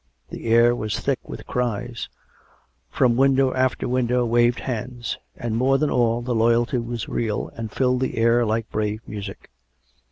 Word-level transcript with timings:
The 0.31 0.47
air 0.47 0.75
was 0.75 0.99
thick 0.99 1.19
with 1.29 1.45
cries; 1.45 2.09
from 2.89 3.15
window 3.17 3.53
after 3.53 3.87
window 3.87 4.25
waved 4.25 4.61
hands; 4.61 5.19
and, 5.37 5.55
more 5.55 5.77
than 5.77 5.91
all, 5.91 6.23
the 6.23 6.33
loyalty 6.33 6.79
was 6.79 7.07
real, 7.07 7.49
and 7.55 7.71
filled 7.71 7.99
the 8.01 8.17
air 8.17 8.43
like 8.43 8.67
brave 8.71 9.03
music. 9.07 9.51